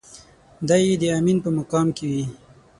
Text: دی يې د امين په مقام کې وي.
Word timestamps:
دی 0.67 0.81
يې 0.87 0.93
د 1.01 1.03
امين 1.17 1.37
په 1.43 1.49
مقام 1.57 1.87
کې 1.97 2.05
وي. 2.11 2.23